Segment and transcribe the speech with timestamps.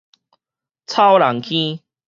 [0.87, 1.79] 草人坑